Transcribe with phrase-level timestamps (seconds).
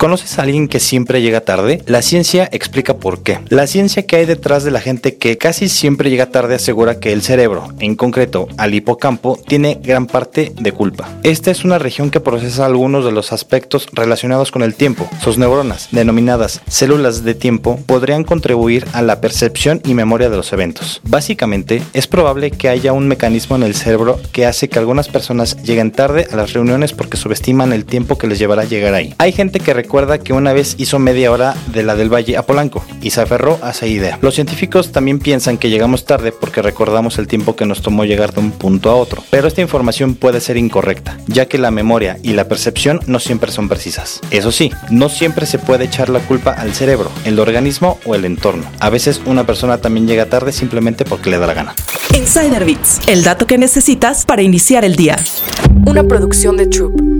[0.00, 1.82] ¿Conoces a alguien que siempre llega tarde?
[1.84, 3.40] La ciencia explica por qué.
[3.50, 7.12] La ciencia que hay detrás de la gente que casi siempre llega tarde asegura que
[7.12, 11.06] el cerebro, en concreto al hipocampo, tiene gran parte de culpa.
[11.22, 15.06] Esta es una región que procesa algunos de los aspectos relacionados con el tiempo.
[15.22, 20.50] Sus neuronas, denominadas células de tiempo, podrían contribuir a la percepción y memoria de los
[20.54, 21.02] eventos.
[21.04, 25.62] Básicamente, es probable que haya un mecanismo en el cerebro que hace que algunas personas
[25.62, 29.14] lleguen tarde a las reuniones porque subestiman el tiempo que les llevará llegar ahí.
[29.18, 32.46] Hay gente que recuerda que una vez hizo media hora de la del Valle a
[32.46, 34.20] Polanco y se aferró a esa idea.
[34.22, 38.32] Los científicos también piensan que llegamos tarde porque recordamos el tiempo que nos tomó llegar
[38.32, 42.18] de un punto a otro, pero esta información puede ser incorrecta, ya que la memoria
[42.22, 44.20] y la percepción no siempre son precisas.
[44.30, 48.24] Eso sí, no siempre se puede echar la culpa al cerebro, el organismo o el
[48.24, 48.66] entorno.
[48.78, 51.74] A veces una persona también llega tarde simplemente porque le da la gana.
[52.14, 55.18] Insider Bits, el dato que necesitas para iniciar el día.
[55.84, 57.19] Una producción de Troop.